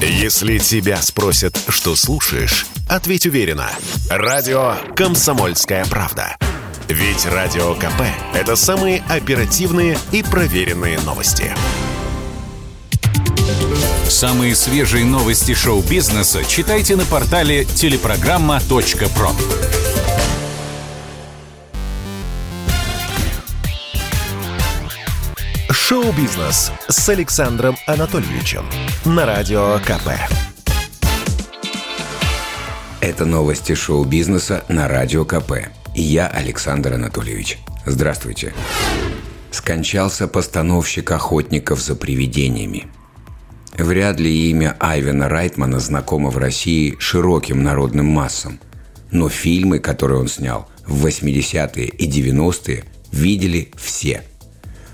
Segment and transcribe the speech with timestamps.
[0.00, 3.70] Если тебя спросят, что слушаешь, ответь уверенно.
[4.10, 6.36] Радио «Комсомольская правда».
[6.88, 8.02] Ведь Радио КП–
[8.34, 11.52] это самые оперативные и проверенные новости.
[14.08, 19.30] Самые свежие новости шоу-бизнеса читайте на портале телепрограмма.про.
[25.88, 28.64] Шоу-бизнес с Александром Анатольевичем
[29.04, 30.18] на Радио КП.
[33.00, 35.68] Это новости шоу-бизнеса на Радио КП.
[35.94, 37.60] И я Александр Анатольевич.
[37.84, 38.52] Здравствуйте.
[39.52, 42.88] Скончался постановщик «Охотников за привидениями».
[43.78, 48.58] Вряд ли имя Айвена Райтмана знакомо в России широким народным массам.
[49.12, 54.24] Но фильмы, которые он снял в 80-е и 90-е, видели все–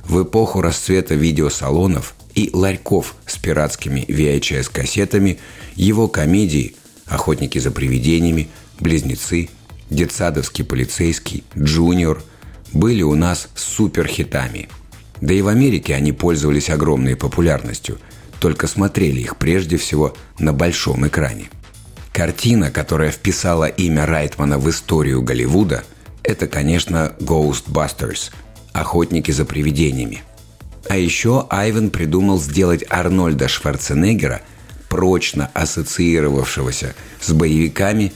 [0.04, 5.38] в эпоху расцвета видеосалонов и ларьков с пиратскими VHS-кассетами
[5.74, 6.74] его комедии
[7.06, 8.48] «Охотники за привидениями»,
[8.80, 9.48] «Близнецы»,
[9.90, 12.22] «Детсадовский полицейский», «Джуниор»
[12.72, 14.68] были у нас суперхитами.
[15.20, 17.98] Да и в Америке они пользовались огромной популярностью,
[18.40, 21.50] только смотрели их прежде всего на большом экране.
[22.12, 25.84] Картина, которая вписала имя Райтмана в историю Голливуда,
[26.22, 28.30] это, конечно, «Ghostbusters»,
[28.72, 30.22] «Охотники за привидениями».
[30.88, 34.42] А еще Айвен придумал сделать Арнольда Шварценеггера,
[34.88, 38.12] прочно ассоциировавшегося с боевиками,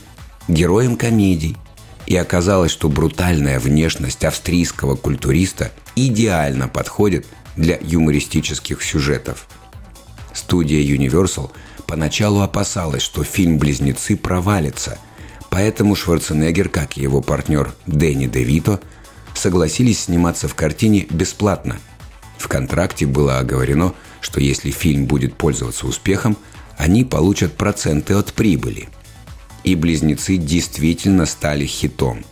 [0.47, 1.57] героем комедий.
[2.05, 9.47] И оказалось, что брутальная внешность австрийского культуриста идеально подходит для юмористических сюжетов.
[10.33, 11.51] Студия Universal
[11.87, 14.99] поначалу опасалась, что фильм «Близнецы» провалится,
[15.49, 18.79] поэтому Шварценеггер, как и его партнер Дэнни Девито–
[19.37, 21.77] согласились сниматься в картине бесплатно.
[22.37, 26.37] В контракте было оговорено, что если фильм будет пользоваться успехом,
[26.77, 28.89] они получат проценты от прибыли.
[29.63, 32.23] И «Близнецы» действительно стали хитом.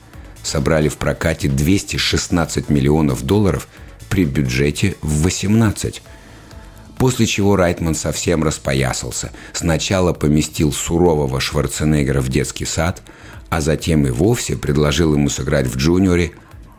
[0.44, 3.68] Собрали в прокате 216 миллионов долларов
[4.10, 6.02] при бюджете в 18
[6.98, 9.32] После чего Райтман совсем распоясался.
[9.54, 13.02] Сначала поместил сурового Шварценеггера в детский сад,
[13.50, 16.32] а затем и вовсе предложил ему сыграть в «Джуниоре»,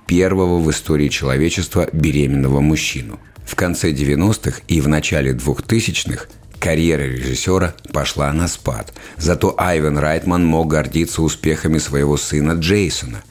[0.07, 3.19] первого в истории человечества беременного мужчину.
[3.45, 6.27] В конце 90-х и в начале 2000-х
[6.59, 8.93] карьера режиссера пошла на спад.
[9.17, 13.23] Зато Айвен Райтман мог гордиться успехами своего сына Джейсона.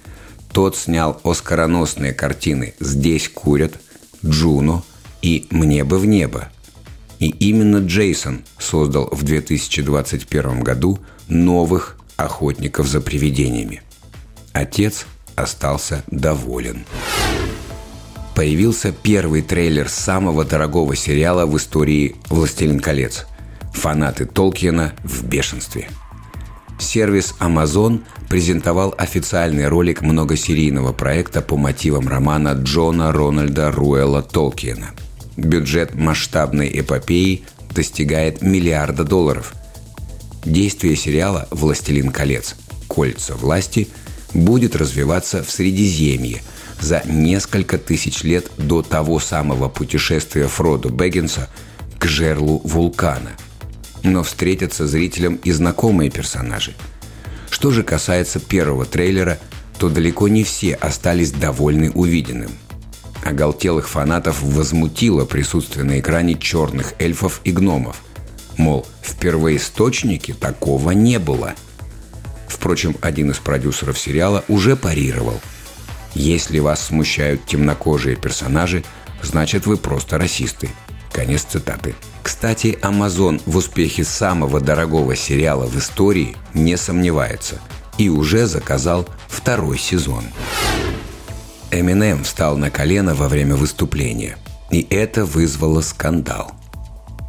[0.52, 3.74] Тот снял оскароносные картины «Здесь курят»,
[4.26, 4.84] «Джуно»
[5.22, 6.50] и «Мне бы в небо».
[7.20, 13.82] И именно Джейсон создал в 2021 году новых охотников за привидениями.
[14.54, 16.86] Отец остался доволен.
[18.36, 23.26] Появился первый трейлер самого дорогого сериала в истории «Властелин колец».
[23.74, 25.90] Фанаты Толкиена в бешенстве.
[26.80, 34.92] Сервис Amazon презентовал официальный ролик многосерийного проекта по мотивам романа Джона Рональда Руэлла Толкиена.
[35.38, 39.54] Бюджет масштабной эпопеи достигает миллиарда долларов.
[40.44, 42.56] Действие сериала «Властелин колец.
[42.88, 43.88] Кольца власти»–
[44.36, 46.42] будет развиваться в Средиземье
[46.80, 51.50] за несколько тысяч лет до того самого путешествия Фродо Бэггинса
[51.98, 53.32] к жерлу вулкана.
[54.04, 56.74] Но встретятся зрителям и знакомые персонажи.
[57.50, 59.40] Что же касается первого трейлера,
[59.80, 62.52] то далеко не все остались довольны увиденным.
[63.24, 68.04] Оголтелых фанатов возмутило присутствие на экране черных эльфов и гномов.
[68.58, 71.56] Мол, в первоисточнике такого не было–
[72.66, 75.40] Впрочем, один из продюсеров сериала уже парировал.
[76.16, 78.84] Если вас смущают темнокожие персонажи,
[79.22, 80.72] значит вы просто расисты.
[81.12, 81.94] Конец цитаты.
[82.24, 87.60] Кстати, Amazon в успехе самого дорогого сериала в истории не сомневается
[88.00, 90.24] и уже заказал второй сезон.
[91.70, 94.40] Эминем встал на колено во время выступления,
[94.72, 96.52] и это вызвало скандал–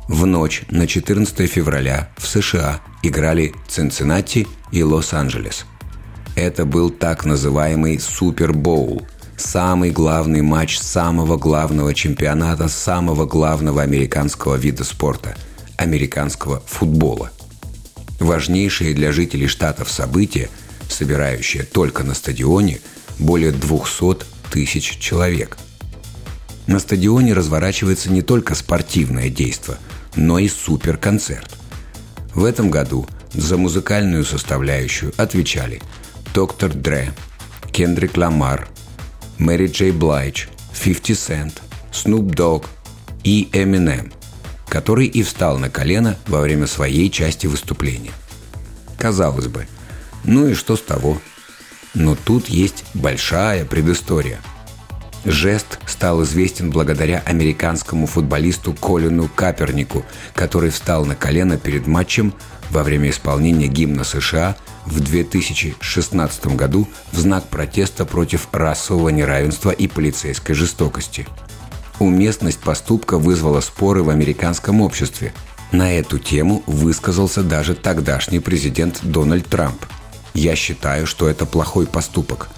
[0.09, 5.67] в ночь на 14 февраля в США играли Цинциннати и Лос-Анджелес.
[6.35, 9.07] Это был так называемый Супербоул,
[9.37, 15.37] самый главный матч самого главного чемпионата самого главного американского вида спорта–
[15.77, 17.31] американского футбола.
[18.19, 20.49] Важнейшее для жителей штатов событие,
[20.89, 22.81] собирающее только на стадионе
[23.19, 25.57] более 200 тысяч человек.
[26.67, 29.79] На стадионе разворачивается не только спортивное действие–
[30.17, 31.56] но и суперконцерт.
[32.37, 35.81] В этом году за музыкальную составляющую отвечали
[36.35, 37.15] Доктор Дре,
[37.73, 38.69] Кендрик Ламар,
[39.39, 40.45] Мэри Джей Блайдж,
[40.79, 41.53] 50 Cent,
[41.93, 42.67] Snoop Dogg
[43.25, 44.13] и Eminem.
[44.69, 48.13] который и встал на колено во время своей части выступления.
[48.99, 49.67] Казалось бы,
[50.25, 51.19] ну и что с того?
[51.95, 54.41] Но тут есть большая предыстория.
[55.27, 62.33] Жест стал известен благодаря американскому футболисту Колину Капернику, который встал на колено перед матчем
[62.71, 69.89] во время исполнения гимна США в 2016 году в знак протеста против расового неравенства и
[69.89, 71.27] полицейской жестокости.
[71.99, 75.35] Уместность поступка вызвала споры в американском обществе.
[75.73, 79.87] На эту тему высказался даже тогдашний президент Дональд Трамп.
[80.35, 82.49] «Я считаю, что это плохой поступок.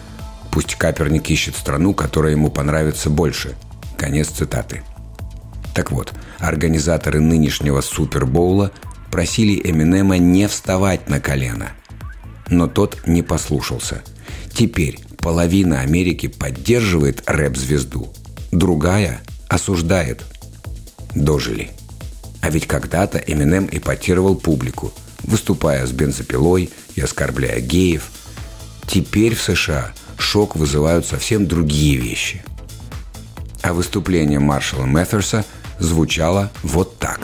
[0.50, 3.56] Пусть Каперник ищет страну, которая ему понравится больше».
[3.96, 4.82] Конец цитаты.
[5.74, 8.72] Так вот, организаторы нынешнего Супербоула
[9.10, 11.70] просили Эминема не вставать на колено.
[12.48, 14.02] Но тот не послушался.
[14.54, 18.12] Теперь половина Америки поддерживает рэп-звезду,
[18.50, 20.22] другая осуждает.
[21.14, 21.70] Дожили.
[22.40, 24.92] А ведь когда-то Эминем эпатировал публику,
[25.24, 28.10] выступая с бензопилой и оскорбляя геев.
[28.86, 32.42] Теперь в США шок вызывают совсем другие вещи.
[33.62, 35.44] А выступление маршала Мэтерса
[35.78, 37.20] звучало вот так.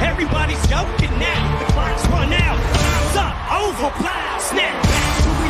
[0.00, 1.58] Everybody's joking now.
[1.58, 2.58] The clock's run out.
[2.72, 3.34] Time's up.
[3.52, 3.90] Over.
[4.40, 5.49] Snap.